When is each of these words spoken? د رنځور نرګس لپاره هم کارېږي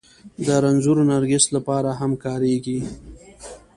د 0.45 0.47
رنځور 0.63 0.97
نرګس 1.09 1.45
لپاره 1.55 1.89
هم 1.99 2.11
کارېږي 2.25 2.79